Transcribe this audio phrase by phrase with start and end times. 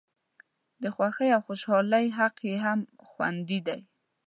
[0.81, 3.79] د خوښۍ او خوشالۍ حق یې هم خوندي دی.